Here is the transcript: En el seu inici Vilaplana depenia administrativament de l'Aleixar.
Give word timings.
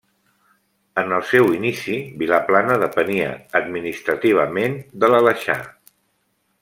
En 1.01 1.11
el 1.17 1.25
seu 1.31 1.49
inici 1.57 1.97
Vilaplana 2.21 2.79
depenia 2.85 3.29
administrativament 3.61 4.81
de 5.05 5.11
l'Aleixar. 5.13 5.59